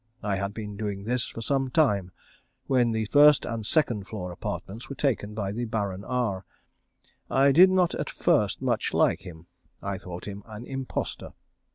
[0.23, 2.09] I had been doing this for some time,
[2.65, 6.43] when the first and second floor apartments were taken by the Baron R.
[7.29, 9.45] I did not at first much like him.
[9.79, 11.33] I thought him an impostor.